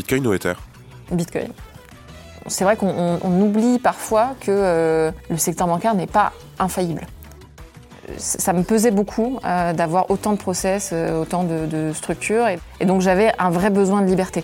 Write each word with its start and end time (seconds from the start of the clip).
Bitcoin 0.00 0.26
ou 0.26 0.32
Ether? 0.32 0.54
Bitcoin. 1.12 1.48
C'est 2.46 2.64
vrai 2.64 2.74
qu'on 2.78 3.18
on 3.22 3.40
oublie 3.42 3.78
parfois 3.78 4.34
que 4.40 4.50
euh, 4.50 5.10
le 5.28 5.36
secteur 5.36 5.66
bancaire 5.66 5.94
n'est 5.94 6.06
pas 6.06 6.32
infaillible. 6.58 7.06
Ça 8.16 8.54
me 8.54 8.62
pesait 8.62 8.92
beaucoup 8.92 9.38
euh, 9.44 9.74
d'avoir 9.74 10.10
autant 10.10 10.32
de 10.32 10.38
process, 10.38 10.90
euh, 10.94 11.20
autant 11.20 11.44
de, 11.44 11.66
de 11.66 11.92
structures, 11.92 12.48
et, 12.48 12.58
et 12.80 12.86
donc 12.86 13.02
j'avais 13.02 13.30
un 13.38 13.50
vrai 13.50 13.68
besoin 13.68 14.00
de 14.00 14.06
liberté. 14.06 14.42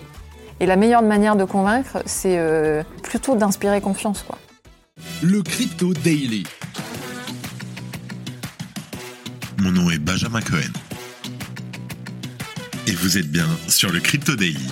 Et 0.59 0.67
la 0.67 0.75
meilleure 0.75 1.01
manière 1.01 1.35
de 1.35 1.43
convaincre, 1.43 2.03
c'est 2.05 2.37
euh, 2.37 2.83
plutôt 3.01 3.35
d'inspirer 3.35 3.81
confiance. 3.81 4.23
Quoi. 4.27 4.37
Le 5.23 5.41
Crypto 5.41 5.91
Daily. 5.95 6.43
Mon 9.57 9.71
nom 9.71 9.89
est 9.89 9.97
Benjamin 9.97 10.41
Cohen. 10.41 10.71
Et 12.85 12.91
vous 12.91 13.17
êtes 13.17 13.31
bien 13.31 13.47
sur 13.67 13.91
le 13.91 13.99
Crypto 13.99 14.35
Daily. 14.35 14.69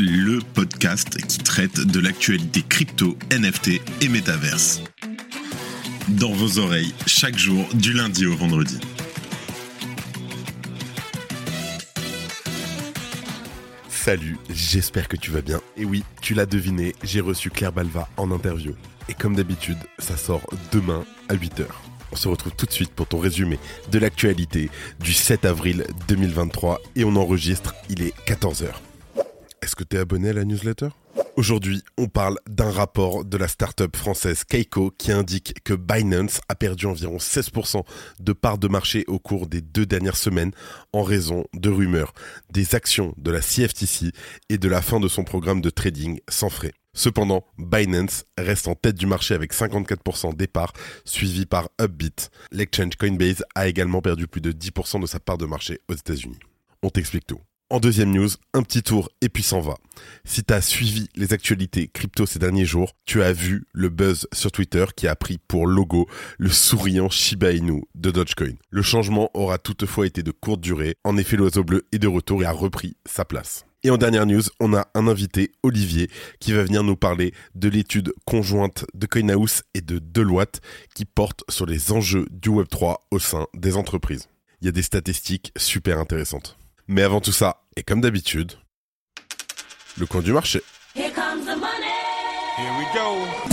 Le 0.00 0.38
podcast 0.54 1.20
qui 1.26 1.38
traite 1.38 1.80
de 1.80 1.98
l'actualité 1.98 2.62
crypto, 2.62 3.18
NFT 3.32 3.80
et 4.00 4.08
métaverse. 4.08 4.80
Dans 6.10 6.30
vos 6.30 6.60
oreilles, 6.60 6.94
chaque 7.08 7.36
jour, 7.36 7.66
du 7.74 7.94
lundi 7.94 8.24
au 8.24 8.36
vendredi. 8.36 8.78
Salut, 13.88 14.36
j'espère 14.48 15.08
que 15.08 15.16
tu 15.16 15.32
vas 15.32 15.42
bien. 15.42 15.60
Et 15.76 15.84
oui, 15.84 16.04
tu 16.22 16.34
l'as 16.34 16.46
deviné, 16.46 16.94
j'ai 17.02 17.20
reçu 17.20 17.50
Claire 17.50 17.72
Balva 17.72 18.08
en 18.16 18.30
interview. 18.30 18.76
Et 19.08 19.14
comme 19.14 19.34
d'habitude, 19.34 19.78
ça 19.98 20.16
sort 20.16 20.46
demain 20.70 21.04
à 21.28 21.34
8h. 21.34 21.64
On 22.12 22.16
se 22.16 22.28
retrouve 22.28 22.52
tout 22.54 22.66
de 22.66 22.72
suite 22.72 22.92
pour 22.92 23.08
ton 23.08 23.18
résumé 23.18 23.58
de 23.90 23.98
l'actualité 23.98 24.70
du 25.00 25.12
7 25.12 25.44
avril 25.44 25.84
2023 26.06 26.80
et 26.94 27.02
on 27.02 27.16
enregistre, 27.16 27.74
il 27.90 28.02
est 28.02 28.14
14h. 28.28 28.74
Est-ce 29.62 29.74
que 29.76 29.84
tu 29.84 29.96
es 29.96 29.98
abonné 29.98 30.30
à 30.30 30.32
la 30.32 30.44
newsletter? 30.44 30.88
Aujourd'hui, 31.36 31.82
on 31.96 32.06
parle 32.06 32.38
d'un 32.48 32.70
rapport 32.70 33.24
de 33.24 33.36
la 33.36 33.48
start-up 33.48 33.96
française 33.96 34.44
Keiko 34.44 34.90
qui 34.90 35.12
indique 35.12 35.54
que 35.64 35.74
Binance 35.74 36.40
a 36.48 36.54
perdu 36.54 36.86
environ 36.86 37.18
16% 37.18 37.84
de 38.20 38.32
parts 38.32 38.58
de 38.58 38.68
marché 38.68 39.04
au 39.08 39.18
cours 39.18 39.46
des 39.46 39.60
deux 39.60 39.86
dernières 39.86 40.16
semaines 40.16 40.52
en 40.92 41.02
raison 41.02 41.44
de 41.54 41.70
rumeurs, 41.70 42.12
des 42.50 42.74
actions 42.74 43.14
de 43.16 43.30
la 43.30 43.40
CFTC 43.40 44.12
et 44.48 44.58
de 44.58 44.68
la 44.68 44.82
fin 44.82 45.00
de 45.00 45.08
son 45.08 45.24
programme 45.24 45.60
de 45.60 45.70
trading 45.70 46.20
sans 46.28 46.50
frais. 46.50 46.72
Cependant, 46.94 47.44
Binance 47.58 48.24
reste 48.36 48.66
en 48.66 48.74
tête 48.74 48.96
du 48.96 49.06
marché 49.06 49.34
avec 49.34 49.52
54% 49.52 50.34
des 50.34 50.48
parts, 50.48 50.72
suivi 51.04 51.46
par 51.46 51.68
Upbit. 51.80 52.30
L'exchange 52.50 52.96
Coinbase 52.96 53.44
a 53.54 53.68
également 53.68 54.02
perdu 54.02 54.26
plus 54.26 54.40
de 54.40 54.50
10% 54.50 55.00
de 55.00 55.06
sa 55.06 55.20
part 55.20 55.38
de 55.38 55.46
marché 55.46 55.80
aux 55.88 55.94
États-Unis. 55.94 56.38
On 56.82 56.90
t'explique 56.90 57.26
tout. 57.26 57.40
En 57.70 57.80
deuxième 57.80 58.12
news, 58.12 58.30
un 58.54 58.62
petit 58.62 58.82
tour 58.82 59.10
et 59.20 59.28
puis 59.28 59.42
s'en 59.42 59.60
va. 59.60 59.74
Si 60.24 60.42
tu 60.42 60.54
suivi 60.62 61.10
les 61.16 61.34
actualités 61.34 61.88
crypto 61.88 62.24
ces 62.24 62.38
derniers 62.38 62.64
jours, 62.64 62.94
tu 63.04 63.22
as 63.22 63.34
vu 63.34 63.66
le 63.74 63.90
buzz 63.90 64.26
sur 64.32 64.50
Twitter 64.50 64.86
qui 64.96 65.06
a 65.06 65.14
pris 65.14 65.36
pour 65.36 65.66
logo 65.66 66.08
le 66.38 66.48
souriant 66.48 67.10
Shiba 67.10 67.52
Inu 67.52 67.82
de 67.94 68.10
Dogecoin. 68.10 68.54
Le 68.70 68.80
changement 68.80 69.30
aura 69.34 69.58
toutefois 69.58 70.06
été 70.06 70.22
de 70.22 70.30
courte 70.30 70.62
durée. 70.62 70.96
En 71.04 71.18
effet, 71.18 71.36
l'oiseau 71.36 71.62
bleu 71.62 71.86
est 71.92 71.98
de 71.98 72.08
retour 72.08 72.42
et 72.42 72.46
a 72.46 72.52
repris 72.52 72.96
sa 73.04 73.26
place. 73.26 73.66
Et 73.82 73.90
en 73.90 73.98
dernière 73.98 74.24
news, 74.24 74.44
on 74.60 74.72
a 74.72 74.88
un 74.94 75.06
invité, 75.06 75.52
Olivier, 75.62 76.08
qui 76.40 76.54
va 76.54 76.64
venir 76.64 76.82
nous 76.82 76.96
parler 76.96 77.34
de 77.54 77.68
l'étude 77.68 78.14
conjointe 78.24 78.86
de 78.94 79.06
CoinHouse 79.06 79.62
et 79.74 79.82
de 79.82 79.98
Deloitte 79.98 80.62
qui 80.94 81.04
porte 81.04 81.44
sur 81.50 81.66
les 81.66 81.92
enjeux 81.92 82.24
du 82.30 82.48
Web3 82.48 82.96
au 83.10 83.18
sein 83.18 83.46
des 83.52 83.76
entreprises. 83.76 84.30
Il 84.62 84.64
y 84.64 84.68
a 84.68 84.72
des 84.72 84.82
statistiques 84.82 85.52
super 85.58 85.98
intéressantes. 85.98 86.58
Mais 86.90 87.02
avant 87.02 87.20
tout 87.20 87.32
ça, 87.32 87.60
et 87.76 87.82
comme 87.82 88.00
d'habitude, 88.00 88.52
le 89.98 90.06
coin 90.06 90.22
du 90.22 90.32
marché. 90.32 90.62
Here 90.96 91.12
comes 91.12 91.44
the 91.44 91.54
money. 91.54 91.92
Here 92.56 92.72
we 92.78 92.86
go 92.94 93.48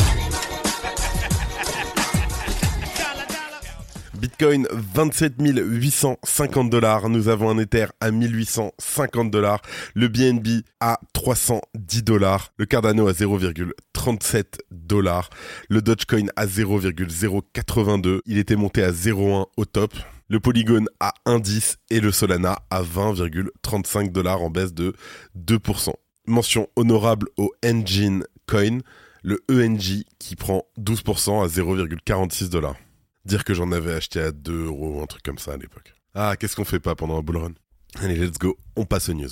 Bitcoin 4.18 4.66
27 4.72 5.34
850 5.38 6.70
dollars. 6.70 7.10
Nous 7.10 7.28
avons 7.28 7.50
un 7.50 7.58
Ether 7.58 7.88
à 8.00 8.10
1850 8.10 9.30
dollars. 9.30 9.62
Le 9.94 10.08
BNB 10.08 10.64
à 10.80 11.02
310 11.12 12.04
dollars. 12.04 12.54
Le 12.58 12.66
Cardano 12.66 13.08
à 13.08 13.12
0,37 13.12 14.46
dollars. 14.72 15.30
Le 15.70 15.82
Dogecoin 15.82 16.28
à 16.38 16.48
0,082. 16.48 18.22
Il 18.26 18.38
était 18.38 18.56
monté 18.56 18.82
à 18.82 18.92
0,1 18.92 19.48
au 19.58 19.66
top. 19.66 19.94
Le 20.28 20.40
Polygon 20.40 20.86
à 21.00 21.14
1,10 21.28 21.76
et 21.92 22.00
le 22.00 22.12
Solana 22.12 22.58
à 22.72 22.82
20,35 22.82 24.12
dollars 24.12 24.42
en 24.42 24.50
baisse 24.50 24.74
de 24.74 24.96
2%. 25.38 25.94
Mention 26.26 26.68
honorable 26.76 27.28
au 27.38 27.52
Engine 27.64 28.26
Coin, 28.48 28.80
le 29.22 29.44
ENG 29.52 30.04
qui 30.18 30.36
prend 30.36 30.64
12% 30.80 31.44
à 31.44 31.48
0,46 31.48 32.50
dollars. 32.50 32.76
Dire 33.26 33.44
que 33.44 33.54
j'en 33.54 33.72
avais 33.72 33.94
acheté 33.94 34.20
à 34.20 34.32
2 34.32 34.66
euros 34.66 34.98
ou 34.98 35.02
un 35.04 35.06
truc 35.06 35.22
comme 35.22 35.38
ça 35.38 35.54
à 35.54 35.58
l'époque. 35.58 35.94
Ah, 36.16 36.36
qu'est-ce 36.38 36.56
qu'on 36.56 36.66
fait 36.66 36.80
pas 36.80 36.96
pendant 36.96 37.20
un 37.20 37.22
bull 37.22 37.38
run? 37.38 37.54
Allez, 38.00 38.16
let's 38.16 38.40
go, 38.40 38.58
on 38.76 38.86
passe 38.86 39.10
aux 39.10 39.14
news. 39.14 39.30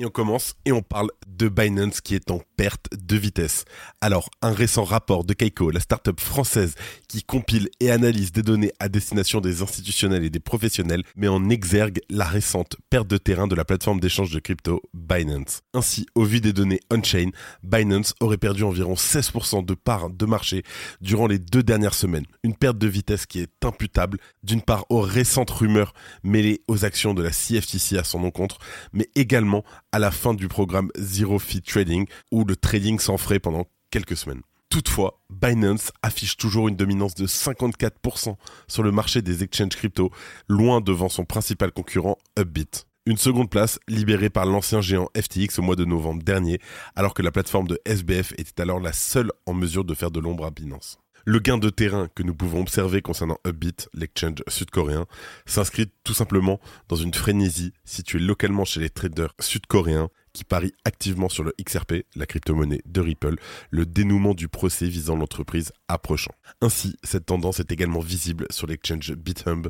Et 0.00 0.04
on 0.04 0.10
commence 0.10 0.56
et 0.64 0.72
on 0.72 0.82
parle 0.82 1.10
de 1.28 1.48
Binance 1.48 2.00
qui 2.00 2.16
est 2.16 2.32
en 2.32 2.40
perte 2.56 2.86
de 2.92 3.16
vitesse. 3.16 3.64
Alors, 4.00 4.28
un 4.42 4.52
récent 4.52 4.82
rapport 4.82 5.22
de 5.22 5.34
Keiko, 5.34 5.70
la 5.70 5.78
startup 5.78 6.18
française 6.18 6.74
qui 7.08 7.22
compile 7.22 7.68
et 7.78 7.92
analyse 7.92 8.32
des 8.32 8.42
données 8.42 8.72
à 8.80 8.88
destination 8.88 9.40
des 9.40 9.62
institutionnels 9.62 10.24
et 10.24 10.30
des 10.30 10.40
professionnels, 10.40 11.04
met 11.14 11.28
en 11.28 11.48
exergue 11.48 12.00
la 12.10 12.24
récente 12.24 12.76
perte 12.90 13.06
de 13.06 13.18
terrain 13.18 13.46
de 13.46 13.54
la 13.54 13.64
plateforme 13.64 14.00
d'échange 14.00 14.32
de 14.32 14.40
crypto 14.40 14.82
Binance. 14.94 15.62
Ainsi, 15.74 16.06
au 16.16 16.24
vu 16.24 16.40
des 16.40 16.52
données 16.52 16.80
on-chain, 16.90 17.30
Binance 17.62 18.14
aurait 18.18 18.36
perdu 18.36 18.64
environ 18.64 18.94
16% 18.94 19.64
de 19.64 19.74
parts 19.74 20.10
de 20.10 20.26
marché 20.26 20.64
durant 21.02 21.28
les 21.28 21.38
deux 21.38 21.62
dernières 21.62 21.94
semaines. 21.94 22.26
Une 22.42 22.56
perte 22.56 22.78
de 22.78 22.88
vitesse 22.88 23.26
qui 23.26 23.40
est 23.40 23.64
imputable 23.64 24.18
d'une 24.42 24.62
part 24.62 24.86
aux 24.88 25.02
récentes 25.02 25.50
rumeurs 25.50 25.94
mêlées 26.24 26.62
aux 26.66 26.84
actions 26.84 27.14
de 27.14 27.22
la 27.22 27.30
CFTC 27.30 27.96
à 27.96 28.04
son 28.04 28.24
encontre, 28.24 28.58
mais 28.92 29.08
également 29.14 29.64
à 29.94 30.00
la 30.00 30.10
fin 30.10 30.34
du 30.34 30.48
programme 30.48 30.90
Zero 30.98 31.38
Fee 31.38 31.62
Trading 31.62 32.08
ou 32.32 32.44
le 32.44 32.56
trading 32.56 32.98
sans 32.98 33.16
frais 33.16 33.38
pendant 33.38 33.68
quelques 33.90 34.16
semaines. 34.16 34.40
Toutefois, 34.68 35.20
Binance 35.30 35.92
affiche 36.02 36.36
toujours 36.36 36.66
une 36.66 36.74
dominance 36.74 37.14
de 37.14 37.28
54% 37.28 38.34
sur 38.66 38.82
le 38.82 38.90
marché 38.90 39.22
des 39.22 39.44
exchanges 39.44 39.76
crypto, 39.76 40.10
loin 40.48 40.80
devant 40.80 41.08
son 41.08 41.24
principal 41.24 41.70
concurrent 41.70 42.18
Upbit. 42.36 42.86
Une 43.06 43.18
seconde 43.18 43.50
place 43.50 43.78
libérée 43.86 44.30
par 44.30 44.46
l'ancien 44.46 44.80
géant 44.80 45.10
FTX 45.16 45.60
au 45.60 45.62
mois 45.62 45.76
de 45.76 45.84
novembre 45.84 46.24
dernier, 46.24 46.58
alors 46.96 47.14
que 47.14 47.22
la 47.22 47.30
plateforme 47.30 47.68
de 47.68 47.78
SBF 47.84 48.32
était 48.36 48.62
alors 48.62 48.80
la 48.80 48.92
seule 48.92 49.30
en 49.46 49.54
mesure 49.54 49.84
de 49.84 49.94
faire 49.94 50.10
de 50.10 50.18
l'ombre 50.18 50.44
à 50.44 50.50
Binance. 50.50 50.98
Le 51.26 51.38
gain 51.38 51.56
de 51.56 51.70
terrain 51.70 52.08
que 52.14 52.22
nous 52.22 52.34
pouvons 52.34 52.60
observer 52.60 53.00
concernant 53.00 53.38
Upbit, 53.46 53.88
l'exchange 53.94 54.42
sud-coréen, 54.46 55.06
s'inscrit 55.46 55.90
tout 56.04 56.12
simplement 56.12 56.60
dans 56.88 56.96
une 56.96 57.14
frénésie 57.14 57.72
située 57.86 58.18
localement 58.18 58.66
chez 58.66 58.80
les 58.80 58.90
traders 58.90 59.32
sud-coréens 59.40 60.10
qui 60.34 60.44
parient 60.44 60.74
activement 60.84 61.30
sur 61.30 61.42
le 61.42 61.54
XRP, 61.58 62.04
la 62.14 62.26
crypto-monnaie 62.26 62.82
de 62.84 63.00
Ripple, 63.00 63.36
le 63.70 63.86
dénouement 63.86 64.34
du 64.34 64.48
procès 64.48 64.86
visant 64.86 65.16
l'entreprise 65.16 65.72
approchant. 65.88 66.34
Ainsi, 66.60 66.96
cette 67.02 67.24
tendance 67.24 67.58
est 67.58 67.72
également 67.72 68.00
visible 68.00 68.46
sur 68.50 68.66
l'exchange 68.66 69.14
BitHub, 69.14 69.68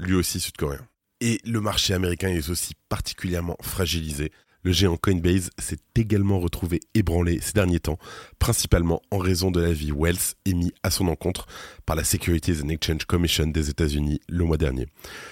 lui 0.00 0.14
aussi 0.14 0.40
sud-coréen. 0.40 0.88
Et 1.20 1.40
le 1.44 1.60
marché 1.60 1.94
américain 1.94 2.28
est 2.28 2.50
aussi 2.50 2.74
particulièrement 2.88 3.56
fragilisé, 3.62 4.32
le 4.66 4.72
géant 4.72 4.96
Coinbase 4.96 5.50
s'est 5.60 5.78
également 5.94 6.40
retrouvé 6.40 6.80
ébranlé 6.92 7.38
ces 7.40 7.52
derniers 7.52 7.78
temps, 7.78 8.00
principalement 8.40 9.00
en 9.12 9.18
raison 9.18 9.52
de 9.52 9.60
l'avis 9.60 9.92
Wells 9.92 10.34
émis 10.44 10.72
à 10.82 10.90
son 10.90 11.06
encontre 11.06 11.46
par 11.86 11.94
la 11.94 12.02
Securities 12.02 12.62
and 12.64 12.70
Exchange 12.70 13.04
Commission 13.04 13.46
des 13.46 13.70
États-Unis 13.70 14.20
le 14.28 14.42
mois 14.42 14.56
dernier. 14.56 14.88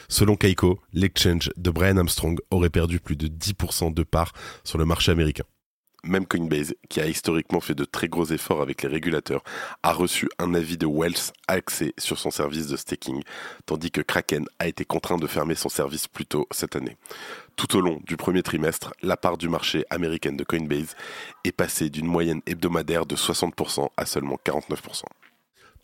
Selon 0.09 0.37
Kaiko, 0.37 0.79
l'exchange 0.93 1.51
de 1.57 1.71
Brian 1.71 1.97
Armstrong 1.97 2.39
aurait 2.53 2.71
perdu 2.71 3.01
plus 3.01 3.17
de 3.17 3.27
10% 3.27 3.93
de 3.93 4.03
parts 4.05 4.35
sur 4.63 4.79
le 4.79 4.85
marché 4.85 5.11
américain. 5.11 5.45
Même 6.05 6.27
Coinbase, 6.27 6.75
qui 6.89 7.01
a 7.01 7.07
historiquement 7.07 7.61
fait 7.61 7.75
de 7.75 7.85
très 7.85 8.09
gros 8.09 8.27
efforts 8.27 8.61
avec 8.61 8.83
les 8.83 8.89
régulateurs, 8.89 9.43
a 9.83 9.93
reçu 9.93 10.29
un 10.39 10.55
avis 10.55 10.77
de 10.77 10.87
Wells 10.87 11.33
axé 11.49 11.95
sur 11.99 12.19
son 12.19 12.31
service 12.31 12.67
de 12.67 12.77
staking, 12.77 13.23
tandis 13.65 13.91
que 13.91 14.03
Kraken 14.03 14.45
a 14.59 14.67
été 14.67 14.85
contraint 14.85 15.19
de 15.19 15.27
fermer 15.27 15.55
son 15.55 15.69
service 15.69 16.07
plus 16.07 16.27
tôt 16.27 16.47
cette 16.51 16.77
année. 16.77 16.97
Tout 17.57 17.77
au 17.77 17.81
long 17.81 18.01
du 18.05 18.17
premier 18.17 18.43
trimestre, 18.43 18.93
la 19.03 19.17
part 19.17 19.39
du 19.39 19.49
marché 19.49 19.85
américain 19.89 20.33
de 20.33 20.45
Coinbase 20.45 20.95
est 21.45 21.53
passée 21.53 21.89
d'une 21.89 22.07
moyenne 22.07 22.43
hebdomadaire 22.47 23.07
de 23.07 23.17
60% 23.17 23.89
à 23.97 24.07
seulement 24.07 24.39
49%. 24.45 25.05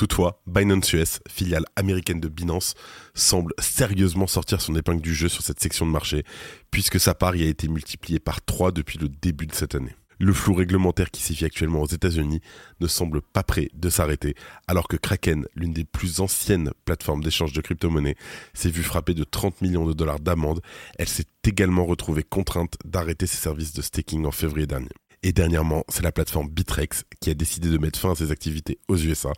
Toutefois, 0.00 0.40
Binance 0.46 0.94
US, 0.94 1.20
filiale 1.28 1.66
américaine 1.76 2.20
de 2.20 2.28
Binance, 2.28 2.75
semble 3.14 3.52
sérieusement 3.58 4.26
sortir 4.26 4.62
son 4.62 4.75
épingle 4.75 5.02
du 5.02 5.14
jeu 5.14 5.28
sur 5.28 5.43
cette 5.43 5.61
section 5.61 5.84
de 5.84 5.90
marché, 5.90 6.25
puisque 6.70 6.99
sa 6.99 7.14
part 7.14 7.37
y 7.37 7.43
a 7.43 7.49
été 7.49 7.69
multipliée 7.69 8.19
par 8.19 8.43
3 8.43 8.73
depuis 8.73 8.99
le 8.99 9.11
début 9.11 9.46
de 9.46 9.55
cette 9.55 9.75
année. 9.75 9.94
Le 10.22 10.34
flou 10.34 10.52
réglementaire 10.52 11.11
qui 11.11 11.22
s'y 11.22 11.34
fait 11.34 11.46
actuellement 11.46 11.81
aux 11.81 11.87
États-Unis 11.87 12.43
ne 12.78 12.87
semble 12.87 13.22
pas 13.22 13.43
prêt 13.43 13.70
de 13.72 13.88
s'arrêter, 13.88 14.34
alors 14.69 14.87
que 14.87 14.99
Kraken, 14.99 15.46
l'une 15.55 15.72
des 15.72 15.84
plus 15.84 16.20
anciennes 16.20 16.72
plateformes 16.84 17.25
d'échange 17.25 17.55
de 17.55 17.62
crypto-monnaies, 17.62 18.17
s'est 18.52 18.69
vue 18.69 18.82
frapper 18.82 19.14
de 19.14 19.25
30 19.25 19.62
millions 19.62 19.87
de 19.87 19.94
dollars 19.94 20.20
d'amende. 20.20 20.61
Elle 20.99 21.08
s'est 21.08 21.25
également 21.44 21.87
retrouvée 21.87 22.22
contrainte 22.22 22.76
d'arrêter 22.84 23.26
ses 23.26 23.38
services 23.38 23.72
de 23.72 23.81
staking 23.81 24.26
en 24.26 24.31
février 24.31 24.67
dernier. 24.67 24.90
Et 25.22 25.32
dernièrement, 25.32 25.84
c'est 25.88 26.02
la 26.02 26.12
plateforme 26.12 26.50
Bitrex 26.50 27.05
qui 27.20 27.31
a 27.31 27.34
décidé 27.34 27.70
de 27.70 27.78
mettre 27.78 27.99
fin 27.99 28.12
à 28.12 28.14
ses 28.14 28.31
activités 28.31 28.78
aux 28.88 28.99
USA, 28.99 29.32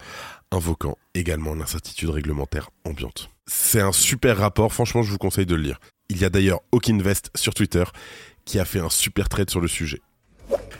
invoquant 0.50 0.99
également 1.14 1.55
l'incertitude 1.55 2.11
réglementaire 2.11 2.70
ambiante. 2.85 3.31
C'est 3.46 3.81
un 3.81 3.93
super 3.93 4.37
rapport, 4.37 4.73
franchement 4.73 5.05
je 5.05 5.12
vous 5.12 5.19
conseille 5.19 5.46
de 5.46 5.55
le 5.55 5.62
lire. 5.62 5.78
Il 6.08 6.20
y 6.20 6.25
a 6.25 6.28
d'ailleurs 6.28 6.61
Hawkinvest 6.73 7.31
sur 7.37 7.55
Twitter 7.55 7.85
qui 8.44 8.58
a 8.58 8.64
fait 8.64 8.81
un 8.81 8.90
super 8.90 9.28
trade 9.28 9.49
sur 9.49 9.61
le 9.61 9.69
sujet. 9.69 10.00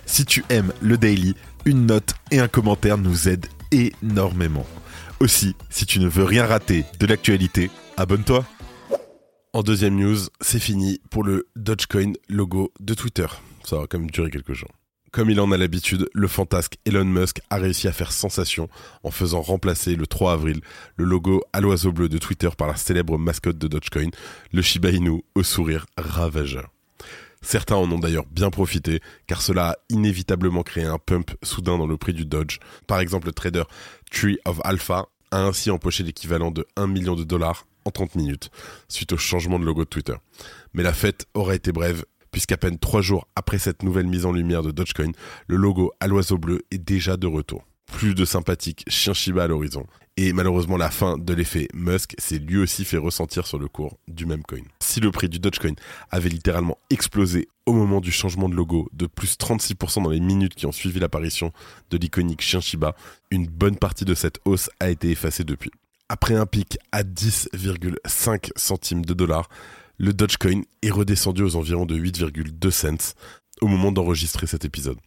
Si 0.06 0.25
tu 0.25 0.44
aimes 0.49 0.72
le 0.81 0.99
daily, 0.99 1.34
une 1.64 1.87
note 1.87 2.14
et 2.31 2.40
un 2.40 2.49
commentaire 2.49 2.99
nous 2.99 3.28
aident 3.28 3.46
énormément. 3.70 4.66
Aussi, 5.20 5.54
si 5.70 5.87
tu 5.87 6.00
ne 6.00 6.08
veux 6.08 6.25
rien 6.25 6.46
rater 6.46 6.84
de 6.99 7.06
l'actualité, 7.06 7.70
abonne-toi. 7.96 8.44
En 9.52 9.62
deuxième 9.62 9.96
news, 9.96 10.19
c'est 10.40 10.58
fini 10.58 11.00
pour 11.10 11.25
le 11.25 11.46
Dogecoin 11.56 12.12
logo 12.28 12.72
de 12.81 12.94
Twitter. 12.94 13.26
Ça 13.64 13.76
va 13.76 13.87
quand 13.87 13.99
même 13.99 14.10
durer 14.10 14.31
quelques 14.31 14.54
jours. 14.54 14.70
Comme 15.12 15.28
il 15.28 15.38
en 15.40 15.52
a 15.52 15.58
l'habitude, 15.58 16.08
le 16.14 16.26
fantasque 16.26 16.78
Elon 16.87 17.05
Musk 17.05 17.43
a 17.50 17.56
réussi 17.56 17.87
à 17.87 17.93
faire 17.93 18.12
sensation 18.12 18.70
en 19.02 19.10
faisant 19.10 19.43
remplacer 19.43 19.94
le 19.94 20.06
3 20.06 20.32
avril 20.32 20.62
le 20.96 21.05
logo 21.05 21.43
à 21.52 21.60
l'oiseau 21.60 21.93
bleu 21.93 22.08
de 22.08 22.16
Twitter 22.16 22.48
par 22.56 22.66
la 22.66 22.76
célèbre 22.76 23.19
mascotte 23.19 23.58
de 23.58 23.69
Dogecoin, 23.69 24.08
le 24.52 24.62
Shiba 24.62 24.88
Inu 24.88 25.22
au 25.34 25.43
sourire 25.43 25.84
ravageur. 25.98 26.71
Certains 27.43 27.77
en 27.77 27.91
ont 27.91 27.99
d'ailleurs 27.99 28.27
bien 28.31 28.50
profité, 28.50 29.00
car 29.27 29.43
cela 29.43 29.71
a 29.71 29.77
inévitablement 29.91 30.62
créé 30.62 30.85
un 30.85 30.99
pump 30.99 31.33
soudain 31.43 31.77
dans 31.77 31.87
le 31.87 31.97
prix 31.97 32.15
du 32.15 32.25
Dodge. 32.25 32.59
Par 32.87 33.00
exemple, 33.00 33.27
le 33.27 33.33
trader 33.33 33.65
Tree 34.11 34.39
of 34.44 34.61
Alpha 34.65 35.09
a 35.33 35.43
ainsi 35.43 35.71
empoché 35.71 36.05
l'équivalent 36.05 36.50
de 36.50 36.67
1 36.77 36.87
million 36.87 37.17
de 37.17 37.25
dollars 37.25 37.67
en 37.85 37.91
30 37.91 38.15
minutes, 38.15 38.50
suite 38.89 39.12
au 39.12 39.17
changement 39.17 39.59
de 39.59 39.65
logo 39.65 39.85
de 39.85 39.89
Twitter. 39.89 40.15
Mais 40.73 40.83
la 40.83 40.93
fête 40.93 41.27
aura 41.35 41.55
été 41.55 41.73
brève 41.73 42.05
puisqu'à 42.33 42.56
peine 42.56 42.79
trois 42.79 43.03
jours 43.03 43.29
après 43.37 43.59
cette 43.59 43.83
nouvelle 43.83 44.06
mise 44.06 44.27
en 44.27 44.33
lumière 44.33 44.62
de 44.62 44.71
Dogecoin, 44.71 45.12
le 45.47 45.56
logo 45.56 45.93
à 46.00 46.09
l'oiseau 46.09 46.39
bleu 46.39 46.62
est 46.71 46.79
déjà 46.79 47.17
de 47.17 47.27
retour. 47.27 47.65
Plus 47.87 48.15
de 48.15 48.25
sympathiques 48.25 48.85
chien 48.89 49.12
Shiba 49.12 49.44
à 49.44 49.47
l'horizon. 49.47 49.87
Et 50.19 50.35
malheureusement, 50.35 50.76
la 50.76 50.91
fin 50.91 51.17
de 51.17 51.32
l'effet 51.32 51.69
Musk 51.73 52.14
s'est 52.19 52.38
lui 52.38 52.59
aussi 52.59 52.85
fait 52.85 52.99
ressentir 52.99 53.47
sur 53.47 53.59
le 53.59 53.67
cours 53.67 53.97
du 54.09 54.26
même 54.26 54.43
coin. 54.43 54.61
Si 54.81 55.00
le 55.00 55.11
prix 55.11 55.31
du 55.31 55.38
Dogecoin 55.38 55.75
avait 56.11 56.29
littéralement 56.29 56.76
explosé 56.91 57.49
au 57.64 57.73
moment 57.73 58.00
du 58.03 58.12
changement 58.12 58.50
de 58.50 58.55
logo 58.55 58.91
de 58.93 59.06
plus 59.06 59.37
36% 59.38 60.03
dans 60.03 60.11
les 60.11 60.20
minutes 60.20 60.55
qui 60.55 60.67
ont 60.67 60.73
suivi 60.73 61.00
l'apparition 61.00 61.50
de 61.91 61.97
l'iconique 61.97 62.43
chien 62.43 62.61
Shiba, 62.61 62.94
une 63.31 63.47
bonne 63.47 63.76
partie 63.76 64.05
de 64.05 64.14
cette 64.14 64.38
hausse 64.44 64.69
a 64.81 64.91
été 64.91 65.11
effacée 65.11 65.44
depuis. 65.44 65.70
Après 66.11 66.35
un 66.35 66.44
pic 66.44 66.79
à 66.93 67.05
10,5 67.05 68.50
centimes 68.55 69.06
de 69.06 69.15
dollars, 69.15 69.49
le 69.97 70.12
Dogecoin 70.12 70.62
est 70.82 70.91
redescendu 70.91 71.43
aux 71.43 71.56
environs 71.56 71.87
de 71.87 71.97
8,2 71.97 72.70
cents 72.70 73.15
au 73.62 73.69
moment 73.69 73.93
d'enregistrer 73.93 74.47
cet 74.47 74.64
épisode. 74.64 74.99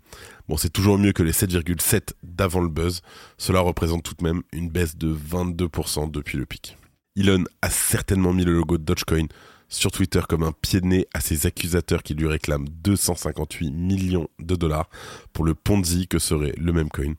Bon, 0.47 0.57
c'est 0.57 0.69
toujours 0.69 0.97
mieux 0.97 1.11
que 1.11 1.23
les 1.23 1.33
7,7 1.33 2.13
d'avant 2.23 2.61
le 2.61 2.69
buzz. 2.69 3.01
Cela 3.37 3.59
représente 3.59 4.03
tout 4.03 4.15
de 4.15 4.23
même 4.23 4.41
une 4.53 4.69
baisse 4.69 4.95
de 4.95 5.13
22% 5.13 6.09
depuis 6.09 6.37
le 6.37 6.45
pic. 6.45 6.77
Elon 7.17 7.43
a 7.61 7.69
certainement 7.69 8.33
mis 8.33 8.45
le 8.45 8.53
logo 8.53 8.77
de 8.77 8.83
Dogecoin 8.83 9.27
sur 9.67 9.91
Twitter 9.91 10.21
comme 10.27 10.43
un 10.43 10.53
pied 10.53 10.79
de 10.79 10.85
nez 10.85 11.07
à 11.13 11.19
ses 11.19 11.45
accusateurs 11.45 12.01
qui 12.01 12.13
lui 12.13 12.27
réclament 12.27 12.67
258 12.69 13.71
millions 13.71 14.27
de 14.39 14.55
dollars 14.55 14.89
pour 15.33 15.43
le 15.43 15.53
Ponzi 15.53 16.07
que 16.07 16.19
serait 16.19 16.53
le 16.57 16.71
même 16.71 16.89
coin. 16.89 17.13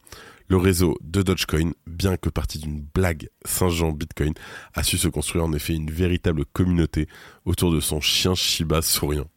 Le 0.48 0.56
réseau 0.56 0.96
de 1.02 1.22
Dogecoin, 1.22 1.72
bien 1.86 2.16
que 2.16 2.30
parti 2.30 2.58
d'une 2.58 2.80
blague 2.80 3.28
Saint-Jean 3.44 3.92
Bitcoin, 3.92 4.32
a 4.74 4.82
su 4.84 4.96
se 4.96 5.08
construire 5.08 5.44
en 5.44 5.52
effet 5.52 5.74
une 5.74 5.90
véritable 5.90 6.44
communauté 6.46 7.08
autour 7.44 7.72
de 7.72 7.80
son 7.80 8.00
chien 8.00 8.34
Shiba 8.34 8.80
souriant. 8.80 9.28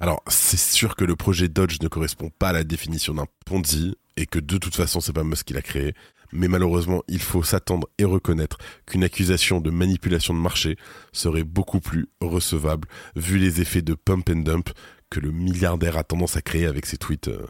Alors, 0.00 0.22
c'est 0.28 0.58
sûr 0.58 0.96
que 0.96 1.04
le 1.04 1.16
projet 1.16 1.48
Dodge 1.48 1.78
ne 1.80 1.88
correspond 1.88 2.30
pas 2.30 2.48
à 2.48 2.52
la 2.52 2.64
définition 2.64 3.14
d'un 3.14 3.26
Ponzi 3.46 3.96
et 4.16 4.26
que 4.26 4.38
de 4.38 4.58
toute 4.58 4.74
façon, 4.74 5.00
c'est 5.00 5.12
pas 5.12 5.24
Musk 5.24 5.46
qui 5.46 5.54
l'a 5.54 5.62
créé. 5.62 5.94
Mais 6.32 6.48
malheureusement, 6.48 7.02
il 7.06 7.20
faut 7.20 7.44
s'attendre 7.44 7.88
et 7.98 8.04
reconnaître 8.04 8.58
qu'une 8.86 9.04
accusation 9.04 9.60
de 9.60 9.70
manipulation 9.70 10.34
de 10.34 10.40
marché 10.40 10.76
serait 11.12 11.44
beaucoup 11.44 11.80
plus 11.80 12.08
recevable 12.20 12.88
vu 13.14 13.38
les 13.38 13.60
effets 13.60 13.82
de 13.82 13.94
pump 13.94 14.28
and 14.30 14.40
dump 14.40 14.70
que 15.10 15.20
le 15.20 15.30
milliardaire 15.30 15.96
a 15.96 16.02
tendance 16.02 16.36
à 16.36 16.42
créer 16.42 16.66
avec 16.66 16.86
ses 16.86 16.96
tweets 16.96 17.28
euh, 17.28 17.46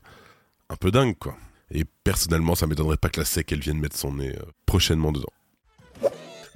un 0.69 0.77
peu 0.77 0.91
dingues, 0.91 1.17
quoi. 1.19 1.37
Et 1.71 1.85
personnellement, 2.05 2.55
ça 2.55 2.67
m'étonnerait 2.67 2.99
pas 2.99 3.09
que 3.09 3.21
la 3.21 3.25
SEC, 3.25 3.53
elle 3.53 3.61
vienne 3.61 3.79
mettre 3.79 3.97
son 3.97 4.13
nez 4.13 4.37
euh, 4.37 4.43
prochainement 4.67 5.13
dedans. 5.13 5.33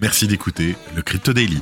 Merci 0.01 0.29
d'écouter 0.29 0.77
le 0.95 1.03
Crypto 1.03 1.33
Daily. 1.33 1.61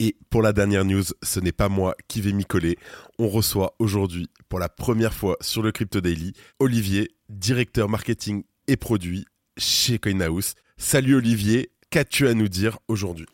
Et 0.00 0.16
pour 0.30 0.42
la 0.42 0.52
dernière 0.52 0.84
news, 0.84 1.04
ce 1.22 1.40
n'est 1.40 1.52
pas 1.52 1.68
moi 1.68 1.94
qui 2.08 2.20
vais 2.20 2.32
m'y 2.32 2.44
coller. 2.44 2.76
On 3.18 3.28
reçoit 3.28 3.74
aujourd'hui, 3.78 4.28
pour 4.48 4.58
la 4.58 4.68
première 4.68 5.14
fois 5.14 5.36
sur 5.40 5.62
le 5.62 5.72
Crypto 5.72 6.00
Daily, 6.00 6.32
Olivier, 6.58 7.10
directeur 7.28 7.88
marketing 7.88 8.44
et 8.66 8.76
produit 8.76 9.24
chez 9.56 9.98
CoinHouse. 9.98 10.54
Salut 10.76 11.16
Olivier, 11.16 11.70
qu'as-tu 11.90 12.26
à 12.26 12.34
nous 12.34 12.48
dire 12.48 12.78
aujourd'hui? 12.88 13.26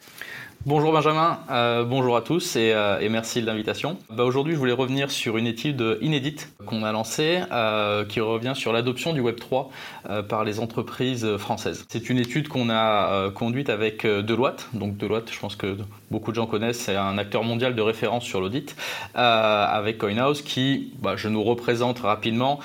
Bonjour 0.67 0.93
Benjamin, 0.93 1.39
euh, 1.51 1.85
bonjour 1.85 2.19
à 2.19 2.21
tous 2.21 2.55
et, 2.55 2.75
euh, 2.75 3.01
et 3.01 3.09
merci 3.09 3.41
de 3.41 3.47
l'invitation. 3.47 3.97
Bah, 4.11 4.25
Aujourd'hui, 4.25 4.53
je 4.53 4.59
voulais 4.59 4.75
revenir 4.75 5.11
sur 5.11 5.39
une 5.39 5.47
étude 5.47 5.97
inédite 6.03 6.53
qu'on 6.67 6.83
a 6.83 6.93
lancée 6.93 7.41
euh, 7.51 8.05
qui 8.05 8.21
revient 8.21 8.53
sur 8.55 8.71
l'adoption 8.71 9.15
du 9.15 9.23
Web3 9.23 9.69
euh, 10.11 10.23
par 10.23 10.45
les 10.45 10.61
entreprises 10.61 11.39
françaises. 11.39 11.87
C'est 11.89 12.11
une 12.11 12.19
étude 12.19 12.49
qu'on 12.49 12.69
a 12.69 13.31
conduite 13.31 13.71
avec 13.71 14.07
Deloitte. 14.07 14.69
Donc 14.75 14.99
Deloitte, 14.99 15.33
je 15.33 15.41
pense 15.41 15.57
que 15.57 15.79
beaucoup 16.11 16.31
de 16.31 16.37
gens 16.37 16.45
connaissent, 16.45 16.81
c'est 16.81 16.97
un 16.97 17.17
acteur 17.17 17.43
mondial 17.43 17.75
de 17.75 17.81
référence 17.81 18.25
sur 18.25 18.43
l'audit, 18.43 18.77
avec 19.15 19.97
CoinHouse 19.97 20.43
qui, 20.43 20.93
bah, 21.01 21.15
je 21.17 21.29
nous 21.29 21.43
représente 21.43 22.01
rapidement, 22.01 22.61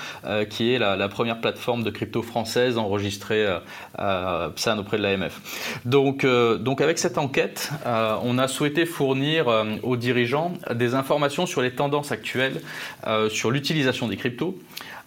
qui 0.50 0.74
est 0.74 0.78
la, 0.78 0.96
la, 0.96 1.08
première 1.08 1.40
plateforme 1.40 1.82
de 1.82 1.90
crypto 1.90 2.20
française 2.20 2.76
enregistrée 2.76 3.46
PSAN 3.96 4.78
auprès 4.78 4.98
de 4.98 5.02
l'AMF. 5.02 5.80
Donc, 5.86 6.26
donc 6.26 6.80
avec 6.80 6.98
cette 6.98 7.16
enquête, 7.16 7.70
euh, 7.86 8.16
on 8.22 8.38
a 8.38 8.48
souhaité 8.48 8.84
fournir 8.84 9.48
euh, 9.48 9.76
aux 9.82 9.96
dirigeants 9.96 10.52
des 10.74 10.94
informations 10.94 11.46
sur 11.46 11.62
les 11.62 11.70
tendances 11.70 12.10
actuelles, 12.12 12.60
euh, 13.06 13.28
sur 13.28 13.50
l'utilisation 13.50 14.08
des 14.08 14.16
cryptos. 14.16 14.58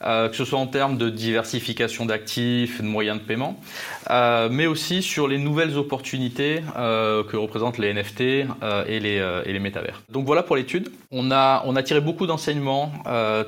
que 0.01 0.31
ce 0.33 0.45
soit 0.45 0.59
en 0.59 0.67
termes 0.67 0.97
de 0.97 1.09
diversification 1.09 2.05
d'actifs, 2.05 2.81
de 2.81 2.87
moyens 2.87 3.19
de 3.19 3.25
paiement, 3.25 3.59
mais 4.49 4.65
aussi 4.65 5.01
sur 5.01 5.27
les 5.27 5.37
nouvelles 5.37 5.77
opportunités 5.77 6.61
que 6.73 7.35
représentent 7.35 7.79
les 7.79 7.93
NFT 7.93 8.21
et, 8.21 8.99
les, 9.01 9.59
métavers. 9.59 10.01
Donc 10.09 10.25
voilà 10.25 10.41
pour 10.41 10.55
l'étude. 10.55 10.89
On 11.11 11.31
a 11.31 11.83
tiré 11.83 11.99
beaucoup 11.99 12.27
d'enseignements 12.27 12.93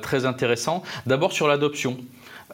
très 0.02 0.26
intéressants. 0.26 0.82
D'abord 1.06 1.32
sur 1.32 1.48
l'adoption. 1.48 1.96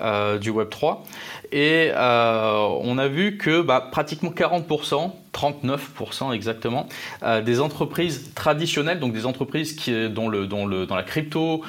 Euh, 0.00 0.38
du 0.38 0.50
Web 0.50 0.68
3 0.70 1.02
et 1.50 1.90
euh, 1.92 2.68
on 2.82 2.98
a 2.98 3.08
vu 3.08 3.36
que 3.36 3.62
bah, 3.62 3.88
pratiquement 3.90 4.30
40%, 4.30 5.10
39% 5.32 6.32
exactement, 6.32 6.86
euh, 7.24 7.42
des 7.42 7.60
entreprises 7.60 8.30
traditionnelles, 8.36 9.00
donc 9.00 9.12
des 9.12 9.26
entreprises 9.26 9.72
qui, 9.74 10.08
dont, 10.08 10.30
dans 10.30 10.94
la 10.94 11.02
crypto 11.02 11.64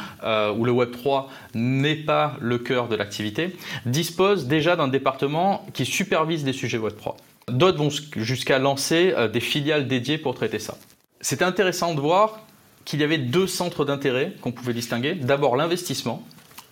ou 0.55 0.65
le 0.65 0.71
Web 0.71 0.91
3 0.91 1.29
n'est 1.55 1.95
pas 1.95 2.35
le 2.39 2.59
cœur 2.59 2.87
de 2.87 2.95
l'activité, 2.95 3.55
disposent 3.87 4.45
déjà 4.45 4.75
d'un 4.75 4.89
département 4.89 5.65
qui 5.73 5.85
supervise 5.85 6.43
des 6.43 6.53
sujets 6.53 6.77
Web 6.77 6.97
3. 6.97 7.17
D'autres 7.47 7.79
vont 7.79 7.89
jusqu'à 8.17 8.59
lancer 8.59 9.15
des 9.33 9.39
filiales 9.39 9.87
dédiées 9.87 10.19
pour 10.19 10.35
traiter 10.35 10.59
ça. 10.59 10.77
C'était 11.19 11.45
intéressant 11.45 11.95
de 11.95 11.99
voir 11.99 12.41
qu'il 12.85 12.99
y 12.99 13.03
avait 13.03 13.17
deux 13.17 13.47
centres 13.47 13.85
d'intérêt 13.85 14.33
qu'on 14.41 14.51
pouvait 14.51 14.73
distinguer. 14.73 15.15
D'abord 15.15 15.55
l'investissement 15.55 16.23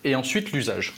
et 0.04 0.14
ensuite 0.14 0.52
l'usage. 0.52 0.94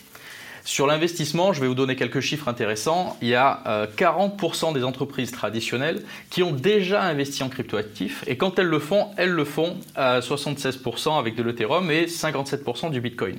Sur 0.64 0.87
l'investissement, 0.87 1.52
je 1.52 1.61
vais 1.61 1.67
vous 1.67 1.75
donner 1.75 1.97
quelques 1.97 2.21
chiffres 2.21 2.49
intéressants. 2.49 3.17
Il 3.23 3.29
y 3.29 3.35
a 3.35 3.62
euh, 3.67 3.87
40% 3.97 4.75
des 4.75 4.85
entreprises 4.85 5.33
traditionnelles 5.33 6.02
qui 6.29 6.43
ont 6.43 6.52
déjà 6.52 7.02
investi 7.02 7.43
en 7.43 7.49
cryptoactifs 7.49 8.25
et 8.26 8.37
quand 8.37 8.59
elles 8.59 8.67
le 8.67 8.79
font, 8.79 9.09
elles 9.17 9.31
le 9.31 9.45
font 9.45 9.76
à 9.97 10.21
76% 10.21 11.19
avec 11.19 11.35
de 11.35 11.43
l'Ethereum 11.43 11.90
et 11.90 12.07
57% 12.07 12.90
du 12.90 13.00
Bitcoin. 13.00 13.38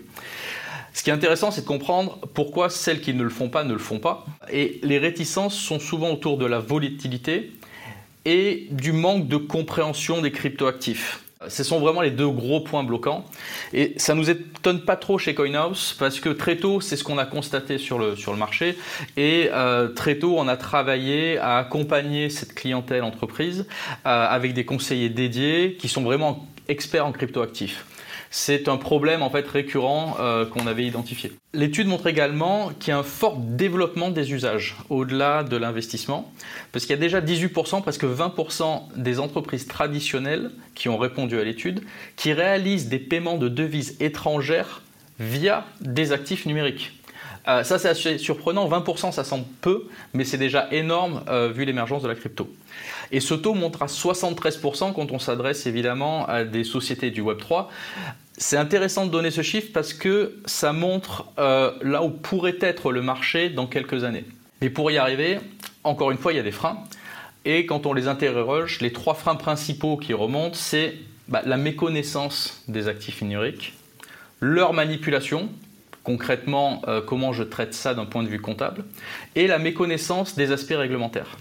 Ce 0.94 1.04
qui 1.04 1.10
est 1.10 1.14
intéressant, 1.14 1.52
c'est 1.52 1.62
de 1.62 1.68
comprendre 1.68 2.20
pourquoi 2.34 2.70
celles 2.70 3.02
qui 3.02 3.14
ne 3.14 3.24
le 3.24 3.30
font 3.30 3.50
pas 3.50 3.64
ne 3.64 3.74
le 3.74 3.80
font 3.80 4.00
pas. 4.00 4.26
Et 4.52 4.80
les 4.84 4.98
réticences 4.98 5.56
sont 5.56 5.80
souvent 5.80 6.12
autour 6.12 6.38
de 6.38 6.46
la 6.46 6.60
volatilité 6.60 7.52
et 8.26 8.68
du 8.72 8.92
manque 8.92 9.28
de 9.28 9.38
compréhension 9.38 10.22
des 10.22 10.32
cryptoactifs. 10.32 11.21
Ce 11.48 11.64
sont 11.64 11.80
vraiment 11.80 12.02
les 12.02 12.12
deux 12.12 12.30
gros 12.30 12.60
points 12.62 12.84
bloquants. 12.84 13.26
Et 13.74 13.94
ça 13.98 14.14
nous 14.14 14.30
étonne 14.30 14.82
pas 14.82 14.96
trop 14.96 15.18
chez 15.18 15.34
CoinHouse 15.34 15.96
parce 15.98 16.20
que 16.20 16.30
très 16.30 16.58
tôt, 16.58 16.82
c'est 16.82 16.96
ce 16.96 17.04
qu'on 17.04 17.18
a 17.18 17.26
constaté 17.26 17.78
sur 17.78 17.98
le, 17.98 18.16
sur 18.16 18.32
le 18.32 18.38
marché. 18.38 18.78
Et 19.18 19.50
euh, 19.52 19.88
très 19.88 20.20
tôt, 20.20 20.36
on 20.38 20.48
a 20.48 20.58
travaillé 20.58 21.38
à 21.40 21.58
accompagner 21.58 22.30
cette 22.30 22.54
clientèle 22.54 23.04
entreprise 23.04 23.66
euh, 24.06 24.28
avec 24.28 24.54
des 24.54 24.66
conseillers 24.66 25.10
dédiés 25.10 25.78
qui 25.80 25.88
sont 25.88 26.04
vraiment 26.04 26.48
experts 26.68 27.06
en 27.06 27.12
cryptoactifs. 27.12 27.86
C'est 28.34 28.70
un 28.70 28.78
problème 28.78 29.22
en 29.22 29.30
fait 29.30 29.46
récurrent 29.48 30.16
euh, 30.20 30.46
qu'on 30.46 30.66
avait 30.66 30.86
identifié. 30.86 31.34
L'étude 31.54 31.88
montre 31.88 32.08
également 32.08 32.72
qu'il 32.80 32.92
y 32.92 32.94
a 32.94 32.98
un 32.98 33.04
fort 33.04 33.36
développement 33.38 34.10
des 34.10 34.32
usages 34.32 34.78
au-delà 34.90 35.44
de 35.44 35.58
l'investissement, 35.58 36.32
parce 36.72 36.86
qu'il 36.86 36.96
y 36.96 36.98
a 36.98 37.02
déjà 37.02 37.20
18%, 37.20 37.82
presque 37.82 38.06
20% 38.06 38.84
des 38.96 39.20
entreprises 39.20 39.68
traditionnelles 39.68 40.52
qui 40.76 40.88
ont 40.88 40.98
répondu 40.98 41.38
à 41.40 41.44
l'étude, 41.44 41.82
qui 42.16 42.32
réalisent 42.32 42.88
des 42.88 43.00
paiements 43.00 43.38
de 43.38 43.50
devises 43.50 43.98
étrangères 44.00 44.82
via 45.20 45.66
des 45.82 46.14
actifs 46.14 46.46
numériques. 46.46 46.94
Euh, 47.48 47.64
ça, 47.64 47.80
c'est 47.80 47.90
assez 47.90 48.18
surprenant. 48.18 48.70
20%, 48.70 49.12
ça 49.12 49.24
semble 49.24 49.46
peu, 49.62 49.88
mais 50.14 50.24
c'est 50.24 50.38
déjà 50.38 50.68
énorme 50.72 51.24
euh, 51.28 51.52
vu 51.54 51.66
l'émergence 51.66 52.04
de 52.04 52.08
la 52.08 52.16
crypto. 52.16 52.50
Et 53.12 53.20
ce 53.20 53.34
taux 53.34 53.54
monte 53.54 53.82
à 53.82 53.86
73% 53.86 54.94
quand 54.94 55.12
on 55.12 55.20
s'adresse 55.20 55.66
évidemment 55.66 56.26
à 56.28 56.44
des 56.44 56.64
sociétés 56.64 57.12
du 57.12 57.22
Web3. 57.22 57.68
C'est 58.38 58.58
intéressant 58.58 59.06
de 59.06 59.12
donner 59.12 59.32
ce 59.32 59.42
chiffre 59.42 59.70
parce 59.74 59.94
que 59.94 60.36
ça 60.46 60.74
montre 60.74 61.26
euh, 61.40 61.72
là 61.82 62.04
où 62.04 62.10
pourrait 62.10 62.58
être 62.62 62.92
le 62.92 63.02
marché 63.02 63.50
dans 63.50 63.68
quelques 63.68 64.04
années. 64.04 64.26
Mais 64.62 64.70
pour 64.70 64.92
y 64.92 64.98
arriver, 64.98 65.40
encore 65.84 66.12
une 66.12 66.18
fois, 66.18 66.34
il 66.34 66.38
y 66.38 66.40
a 66.40 66.44
des 66.44 66.52
freins. 66.52 66.78
Et 67.46 67.66
quand 67.66 67.86
on 67.86 67.94
les 67.94 68.08
interroge, 68.08 68.80
les 68.82 68.94
trois 68.94 69.16
freins 69.16 69.36
principaux 69.36 69.98
qui 69.98 70.14
remontent, 70.14 70.56
c'est 70.56 70.96
bah, 71.28 71.42
la 71.46 71.58
méconnaissance 71.58 72.64
des 72.68 72.88
actifs 72.88 73.22
numériques, 73.22 73.74
leur 74.40 74.74
manipulation, 74.74 75.50
concrètement 76.04 76.82
euh, 76.88 77.02
comment 77.02 77.34
je 77.34 77.44
traite 77.44 77.74
ça 77.74 77.94
d'un 77.94 78.06
point 78.06 78.24
de 78.24 78.28
vue 78.28 78.40
comptable, 78.40 78.84
et 79.36 79.48
la 79.48 79.60
méconnaissance 79.60 80.36
des 80.36 80.52
aspects 80.52 80.76
réglementaires. 80.76 81.38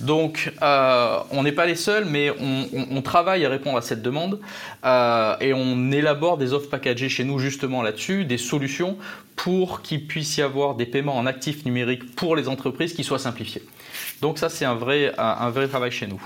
Donc, 0.00 0.50
euh, 0.62 1.18
on 1.30 1.42
n'est 1.42 1.52
pas 1.52 1.66
les 1.66 1.74
seuls, 1.74 2.06
mais 2.06 2.30
on, 2.30 3.02
travaille 3.02 3.44
à 3.44 3.50
répondre 3.50 3.76
à 3.76 3.82
cette 3.82 4.00
demande 4.00 4.40
euh, 4.84 5.36
et 5.40 5.52
on 5.52 5.92
élabore 5.92 6.38
des 6.38 6.54
offres 6.54 6.70
packagées 6.70 7.10
chez 7.10 7.24
nous 7.24 7.38
justement 7.38 7.82
là-dessus, 7.82 8.24
des 8.24 8.38
solutions 8.38 8.96
pour 9.36 9.82
qu'il 9.82 10.06
puisse 10.06 10.38
y 10.38 10.42
avoir 10.42 10.74
des 10.74 10.86
paiements 10.86 11.18
en 11.18 11.26
actifs 11.26 11.66
numériques 11.66 12.14
pour 12.16 12.34
les 12.34 12.48
entreprises 12.48 12.94
qui 12.94 13.04
soient 13.04 13.18
simplifiés. 13.18 13.62
Donc 14.22 14.38
ça, 14.38 14.48
c'est 14.48 14.64
un 14.64 14.74
vrai, 14.74 15.12
un 15.18 15.50
vrai 15.50 15.68
travail 15.68 15.90
chez 15.90 16.06
nous. 16.06 16.22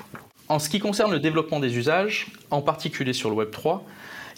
En 0.48 0.58
ce 0.58 0.68
qui 0.68 0.78
concerne 0.78 1.10
le 1.10 1.20
développement 1.20 1.58
des 1.58 1.76
usages, 1.76 2.26
en 2.50 2.60
particulier 2.60 3.12
sur 3.12 3.30
le 3.30 3.36
Web 3.36 3.50
3, 3.50 3.84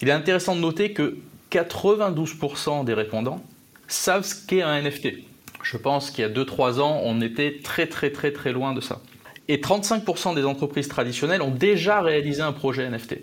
il 0.02 0.08
est 0.08 0.12
intéressant 0.12 0.54
de 0.54 0.60
noter 0.60 0.92
que 0.92 1.18
92% 1.50 2.84
des 2.84 2.94
répondants 2.94 3.42
savent 3.88 4.24
ce 4.24 4.34
qu'est 4.46 4.62
un 4.62 4.80
NFT. 4.82 5.08
Je 5.62 5.76
pense 5.76 6.10
qu'il 6.10 6.22
y 6.22 6.24
a 6.24 6.30
2-3 6.30 6.80
ans, 6.80 7.00
on 7.04 7.20
était 7.20 7.60
très 7.62 7.86
très 7.86 8.10
très 8.10 8.32
très 8.32 8.52
loin 8.52 8.72
de 8.72 8.80
ça. 8.80 9.00
Et 9.48 9.58
35% 9.58 10.34
des 10.34 10.44
entreprises 10.44 10.88
traditionnelles 10.88 11.42
ont 11.42 11.50
déjà 11.50 12.00
réalisé 12.02 12.42
un 12.42 12.52
projet 12.52 12.88
NFT. 12.88 13.18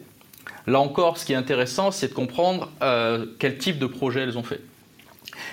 Là 0.67 0.79
encore, 0.79 1.17
ce 1.17 1.25
qui 1.25 1.33
est 1.33 1.37
intéressant, 1.37 1.91
c'est 1.91 2.09
de 2.09 2.13
comprendre 2.13 2.71
euh, 2.81 3.25
quel 3.39 3.57
type 3.57 3.79
de 3.79 3.85
projet 3.85 4.21
elles 4.21 4.37
ont 4.37 4.43
fait. 4.43 4.61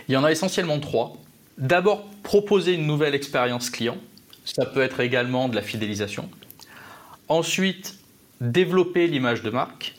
Il 0.08 0.14
y 0.14 0.16
en 0.16 0.24
a 0.24 0.30
essentiellement 0.30 0.78
trois. 0.78 1.16
D'abord, 1.58 2.06
proposer 2.22 2.74
une 2.74 2.86
nouvelle 2.86 3.14
expérience 3.14 3.70
client. 3.70 3.98
Ça 4.44 4.64
peut 4.64 4.82
être 4.82 5.00
également 5.00 5.48
de 5.48 5.56
la 5.56 5.62
fidélisation. 5.62 6.28
Ensuite, 7.28 7.98
développer 8.40 9.06
l'image 9.06 9.42
de 9.42 9.50
marque. 9.50 9.94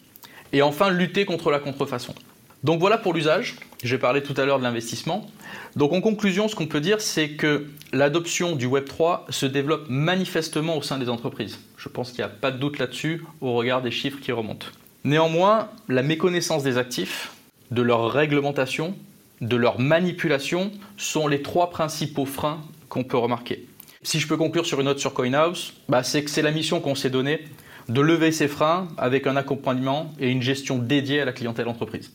Et 0.54 0.62
enfin, 0.62 0.90
lutter 0.90 1.26
contre 1.26 1.52
la 1.52 1.60
contrefaçon. 1.60 2.16
Donc 2.64 2.80
voilà 2.80 2.98
pour 2.98 3.14
l'usage. 3.14 3.56
J'ai 3.84 3.98
parlé 3.98 4.22
tout 4.22 4.36
à 4.38 4.46
l'heure 4.46 4.60
de 4.60 4.64
l'investissement. 4.64 5.28
Donc 5.76 5.94
en 5.94 6.02
conclusion, 6.02 6.48
ce 6.48 6.56
qu'on 6.56 6.68
peut 6.68 6.82
dire, 6.82 7.02
c'est 7.02 7.30
que 7.32 7.68
l'adoption 7.92 8.56
du 8.56 8.68
Web 8.68 8.86
3 8.86 9.26
se 9.30 9.48
développe 9.48 9.86
manifestement 9.90 10.78
au 10.78 10.84
sein 10.84 11.00
des 11.00 11.10
entreprises. 11.10 11.60
Je 11.78 11.90
pense 11.90 12.12
qu'il 12.12 12.20
n'y 12.20 12.26
a 12.26 12.30
pas 12.30 12.52
de 12.52 12.58
doute 12.58 12.78
là-dessus 12.78 13.24
au 13.42 13.54
regard 13.54 13.82
des 13.82 13.90
chiffres 13.90 14.20
qui 14.22 14.32
remontent. 14.32 14.68
Néanmoins, 15.04 15.70
la 15.88 16.04
méconnaissance 16.04 16.62
des 16.62 16.78
actifs, 16.78 17.32
de 17.72 17.82
leur 17.82 18.12
réglementation, 18.12 18.96
de 19.40 19.56
leur 19.56 19.80
manipulation 19.80 20.72
sont 20.98 21.28
les 21.28 21.42
trois 21.42 21.72
principaux 21.72 22.26
freins 22.26 22.62
qu'on 22.90 23.04
peut 23.04 23.18
remarquer. 23.18 23.66
Si 24.04 24.20
je 24.20 24.28
peux 24.28 24.38
conclure 24.38 24.68
sur 24.68 24.80
une 24.80 24.86
note 24.86 25.00
sur 25.00 25.14
CoinHouse, 25.14 25.74
bah 25.90 26.04
c'est 26.04 26.24
que 26.24 26.30
c'est 26.30 26.42
la 26.44 26.52
mission 26.52 26.80
qu'on 26.80 26.96
s'est 26.96 27.10
donnée 27.10 27.48
de 27.90 28.02
lever 28.02 28.32
ces 28.32 28.48
freins 28.48 28.88
avec 28.98 29.26
un 29.26 29.36
accompagnement 29.36 30.14
et 30.20 30.30
une 30.30 30.42
gestion 30.42 30.78
dédiée 30.78 31.22
à 31.22 31.26
la 31.26 31.34
clientèle 31.34 31.68
entreprise. 31.68 32.12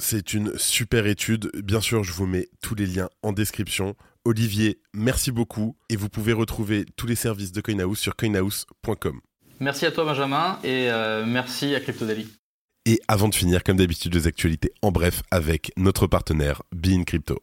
C'est 0.00 0.32
une 0.32 0.56
super 0.56 1.06
étude. 1.06 1.50
Bien 1.62 1.80
sûr, 1.80 2.02
je 2.02 2.12
vous 2.12 2.26
mets 2.26 2.48
tous 2.62 2.74
les 2.74 2.86
liens 2.86 3.10
en 3.22 3.32
description. 3.32 3.94
Olivier, 4.24 4.80
merci 4.94 5.30
beaucoup. 5.30 5.76
Et 5.90 5.96
vous 5.96 6.08
pouvez 6.08 6.32
retrouver 6.32 6.86
tous 6.96 7.06
les 7.06 7.14
services 7.14 7.52
de 7.52 7.60
CoinHouse 7.60 7.98
sur 7.98 8.16
coinhouse.com. 8.16 9.20
Merci 9.60 9.84
à 9.84 9.92
toi, 9.92 10.06
Benjamin, 10.06 10.58
et 10.64 10.90
euh, 10.90 11.26
merci 11.26 11.74
à 11.74 11.80
CryptoDaily. 11.80 12.26
Et 12.86 12.98
avant 13.08 13.28
de 13.28 13.34
finir, 13.34 13.62
comme 13.62 13.76
d'habitude, 13.76 14.14
les 14.14 14.26
actualités 14.26 14.72
en 14.80 14.90
bref 14.90 15.22
avec 15.30 15.70
notre 15.76 16.06
partenaire 16.06 16.62
Bean 16.72 17.04
Crypto. 17.04 17.38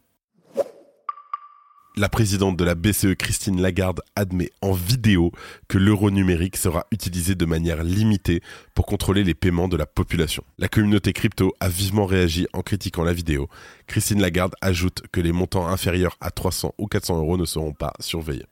La 1.98 2.08
présidente 2.08 2.56
de 2.56 2.62
la 2.62 2.76
BCE, 2.76 3.16
Christine 3.18 3.60
Lagarde, 3.60 4.02
admet 4.14 4.52
en 4.62 4.70
vidéo 4.70 5.32
que 5.66 5.78
l'euro 5.78 6.12
numérique 6.12 6.56
sera 6.56 6.86
utilisé 6.92 7.34
de 7.34 7.44
manière 7.44 7.82
limitée 7.82 8.40
pour 8.72 8.86
contrôler 8.86 9.24
les 9.24 9.34
paiements 9.34 9.66
de 9.66 9.76
la 9.76 9.84
population. 9.84 10.44
La 10.58 10.68
communauté 10.68 11.12
crypto 11.12 11.52
a 11.58 11.68
vivement 11.68 12.06
réagi 12.06 12.46
en 12.52 12.62
critiquant 12.62 13.02
la 13.02 13.12
vidéo. 13.12 13.48
Christine 13.88 14.20
Lagarde 14.20 14.54
ajoute 14.60 15.02
que 15.10 15.20
les 15.20 15.32
montants 15.32 15.66
inférieurs 15.66 16.16
à 16.20 16.30
300 16.30 16.72
ou 16.78 16.86
400 16.86 17.18
euros 17.18 17.36
ne 17.36 17.44
seront 17.44 17.72
pas 17.72 17.92
surveillés 17.98 18.46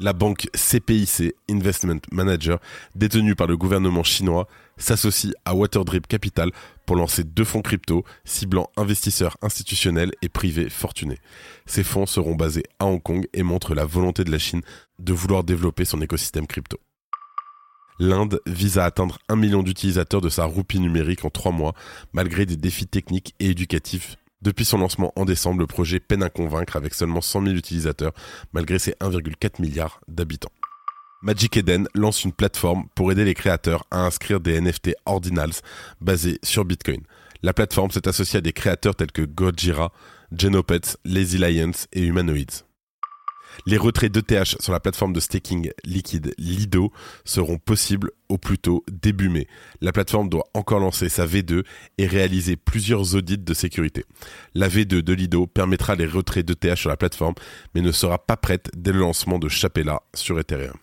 la 0.00 0.12
banque 0.12 0.48
CPIC 0.54 1.34
Investment 1.50 2.00
Manager, 2.12 2.60
détenue 2.94 3.34
par 3.34 3.46
le 3.46 3.56
gouvernement 3.56 4.04
chinois, 4.04 4.46
s'associe 4.78 5.34
à 5.44 5.54
Waterdrip 5.54 6.06
Capital 6.06 6.50
pour 6.86 6.96
lancer 6.96 7.24
deux 7.24 7.44
fonds 7.44 7.62
crypto 7.62 8.04
ciblant 8.24 8.70
investisseurs 8.76 9.36
institutionnels 9.42 10.12
et 10.22 10.28
privés 10.28 10.70
fortunés. 10.70 11.18
Ces 11.66 11.84
fonds 11.84 12.06
seront 12.06 12.34
basés 12.34 12.64
à 12.78 12.86
Hong 12.86 13.02
Kong 13.02 13.26
et 13.32 13.42
montrent 13.42 13.74
la 13.74 13.84
volonté 13.84 14.24
de 14.24 14.30
la 14.30 14.38
Chine 14.38 14.62
de 14.98 15.12
vouloir 15.12 15.44
développer 15.44 15.84
son 15.84 16.00
écosystème 16.00 16.46
crypto. 16.46 16.78
L'Inde 17.98 18.40
vise 18.46 18.78
à 18.78 18.84
atteindre 18.84 19.18
un 19.28 19.36
million 19.36 19.62
d'utilisateurs 19.62 20.20
de 20.20 20.28
sa 20.28 20.44
roupie 20.44 20.78
numérique 20.78 21.24
en 21.24 21.30
trois 21.30 21.50
mois, 21.50 21.74
malgré 22.12 22.46
des 22.46 22.56
défis 22.56 22.86
techniques 22.86 23.34
et 23.40 23.50
éducatifs 23.50 24.16
depuis 24.40 24.64
son 24.64 24.78
lancement 24.78 25.12
en 25.16 25.24
décembre, 25.24 25.58
le 25.58 25.66
projet 25.66 25.98
peine 25.98 26.22
à 26.22 26.30
convaincre 26.30 26.76
avec 26.76 26.94
seulement 26.94 27.20
100 27.20 27.42
000 27.44 27.56
utilisateurs, 27.56 28.12
malgré 28.52 28.78
ses 28.78 28.92
1,4 28.92 29.60
milliard 29.60 30.00
d'habitants. 30.06 30.52
Magic 31.20 31.56
Eden 31.56 31.88
lance 31.94 32.22
une 32.22 32.32
plateforme 32.32 32.84
pour 32.94 33.10
aider 33.10 33.24
les 33.24 33.34
créateurs 33.34 33.84
à 33.90 34.06
inscrire 34.06 34.38
des 34.38 34.60
NFT 34.60 34.94
ordinals 35.04 35.54
basés 36.00 36.38
sur 36.44 36.64
Bitcoin. 36.64 37.00
La 37.42 37.52
plateforme 37.52 37.90
s'est 37.90 38.06
associée 38.06 38.38
à 38.38 38.40
des 38.40 38.52
créateurs 38.52 38.94
tels 38.94 39.10
que 39.10 39.22
Gojira, 39.22 39.92
Genopets, 40.30 40.96
Lazy 41.04 41.38
Lions 41.38 41.72
et 41.92 42.04
Humanoids. 42.04 42.62
Les 43.66 43.76
retraits 43.76 44.12
d'ETH 44.12 44.60
sur 44.60 44.72
la 44.72 44.78
plateforme 44.78 45.12
de 45.12 45.18
staking 45.18 45.72
liquide 45.84 46.34
Lido 46.38 46.92
seront 47.24 47.58
possibles 47.58 48.12
au 48.28 48.38
plus 48.38 48.58
tôt 48.58 48.84
début 48.88 49.28
mai. 49.28 49.48
La 49.80 49.90
plateforme 49.90 50.28
doit 50.28 50.48
encore 50.54 50.78
lancer 50.78 51.08
sa 51.08 51.26
V2 51.26 51.64
et 51.98 52.06
réaliser 52.06 52.54
plusieurs 52.54 53.16
audits 53.16 53.38
de 53.38 53.54
sécurité. 53.54 54.04
La 54.54 54.68
V2 54.68 55.00
de 55.00 55.12
Lido 55.12 55.48
permettra 55.48 55.96
les 55.96 56.06
retraits 56.06 56.46
d'ETH 56.46 56.76
sur 56.76 56.90
la 56.90 56.96
plateforme, 56.96 57.34
mais 57.74 57.80
ne 57.80 57.90
sera 57.90 58.18
pas 58.18 58.36
prête 58.36 58.70
dès 58.76 58.92
le 58.92 59.00
lancement 59.00 59.40
de 59.40 59.48
Chapella 59.48 60.02
sur 60.14 60.38
Ethereum. 60.38 60.76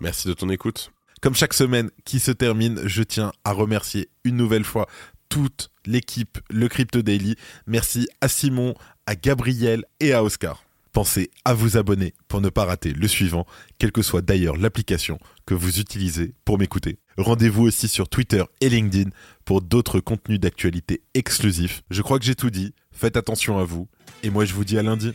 Merci 0.00 0.28
de 0.28 0.32
ton 0.32 0.48
écoute. 0.50 0.92
Comme 1.20 1.34
chaque 1.34 1.54
semaine 1.54 1.90
qui 2.04 2.20
se 2.20 2.30
termine, 2.30 2.80
je 2.84 3.02
tiens 3.02 3.32
à 3.44 3.52
remercier 3.52 4.08
une 4.24 4.36
nouvelle 4.36 4.64
fois 4.64 4.86
toute 5.28 5.70
l'équipe 5.84 6.38
Le 6.48 6.68
Crypto 6.68 7.02
Daily. 7.02 7.34
Merci 7.66 8.08
à 8.20 8.28
Simon, 8.28 8.74
à 9.06 9.16
Gabriel 9.16 9.84
et 10.00 10.12
à 10.12 10.22
Oscar. 10.22 10.62
Pensez 10.92 11.30
à 11.44 11.54
vous 11.54 11.76
abonner 11.76 12.14
pour 12.28 12.40
ne 12.40 12.48
pas 12.48 12.64
rater 12.64 12.92
le 12.92 13.08
suivant, 13.08 13.46
quelle 13.78 13.92
que 13.92 14.02
soit 14.02 14.22
d'ailleurs 14.22 14.56
l'application 14.56 15.18
que 15.46 15.54
vous 15.54 15.80
utilisez 15.80 16.34
pour 16.44 16.58
m'écouter. 16.58 16.98
Rendez-vous 17.16 17.64
aussi 17.64 17.88
sur 17.88 18.08
Twitter 18.08 18.42
et 18.60 18.68
LinkedIn 18.68 19.10
pour 19.44 19.60
d'autres 19.60 20.00
contenus 20.00 20.40
d'actualité 20.40 21.02
exclusifs. 21.14 21.82
Je 21.90 22.02
crois 22.02 22.18
que 22.18 22.24
j'ai 22.24 22.34
tout 22.34 22.50
dit, 22.50 22.74
faites 22.90 23.16
attention 23.16 23.58
à 23.58 23.64
vous, 23.64 23.88
et 24.22 24.30
moi 24.30 24.44
je 24.44 24.54
vous 24.54 24.64
dis 24.64 24.78
à 24.78 24.82
lundi. 24.82 25.12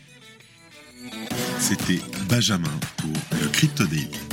C'était 1.59 2.01
Benjamin 2.29 2.79
pour 2.97 3.11
le 3.41 3.47
Crypto 3.47 3.85
Daily. 3.85 4.32